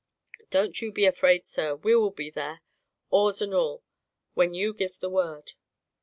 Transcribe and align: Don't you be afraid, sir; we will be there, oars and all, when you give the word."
Don't 0.49 0.81
you 0.81 0.91
be 0.91 1.05
afraid, 1.05 1.45
sir; 1.45 1.75
we 1.75 1.95
will 1.95 2.09
be 2.09 2.31
there, 2.31 2.61
oars 3.11 3.39
and 3.39 3.53
all, 3.53 3.83
when 4.33 4.55
you 4.55 4.73
give 4.73 4.97
the 4.97 5.11
word." 5.11 5.53